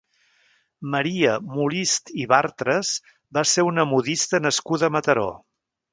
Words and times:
Maria 0.93 1.33
Molist 1.57 2.09
i 2.23 2.25
Bartres 2.33 2.95
va 3.39 3.47
ser 3.53 3.67
una 3.71 3.87
modista 3.95 4.41
nascuda 4.47 4.89
a 4.89 4.95
Mataró. 4.97 5.29